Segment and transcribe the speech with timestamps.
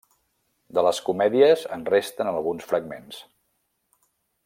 [0.77, 3.21] De les comèdies en resten alguns fragments.